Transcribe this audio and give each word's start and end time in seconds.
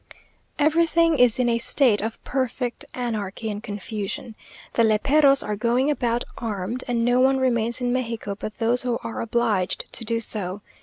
Everything 0.57 1.19
is 1.19 1.37
in 1.37 1.47
a 1.47 1.59
state 1.59 2.01
of 2.01 2.23
perfect 2.23 2.85
anarchy 2.95 3.51
and 3.51 3.61
confusion. 3.61 4.33
The 4.73 4.81
léperos 4.81 5.47
are 5.47 5.55
going 5.55 5.91
about 5.91 6.23
armed, 6.39 6.83
and 6.87 7.05
no 7.05 7.19
one 7.19 7.37
remains 7.37 7.81
in 7.81 7.93
Mexico 7.93 8.33
but 8.33 8.57
those 8.57 8.81
who 8.81 8.97
are 9.03 9.21
obliged 9.21 9.85
to 9.93 10.03
do 10.03 10.19
so. 10.19 10.63